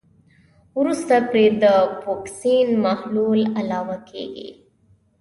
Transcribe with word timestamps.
وروسته 0.79 1.15
پرې 1.29 1.45
د 1.63 1.65
فوکسین 2.01 2.67
محلول 2.85 3.41
علاوه 3.59 3.97
کیږي. 4.09 4.49